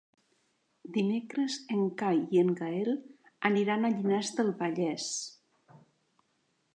Dimecres 0.95 1.57
en 1.75 1.83
Cai 1.99 2.21
i 2.37 2.41
en 2.45 2.49
Gaël 2.61 2.89
aniran 3.51 3.85
a 3.85 3.91
Llinars 3.97 4.35
del 4.39 4.53
Vallès. 4.63 5.09